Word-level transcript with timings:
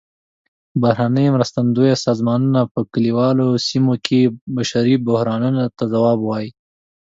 بهرنۍ 0.81 1.25
مرستندویه 1.35 1.95
سازمانونه 2.05 2.61
په 2.73 2.79
کلیوالو 2.91 3.47
سیمو 3.67 3.93
کې 4.05 4.19
بشري 4.55 4.95
بحرانونو 5.07 5.63
ته 5.77 5.83
ځواب 5.93 6.17
ووايي. 6.21 6.49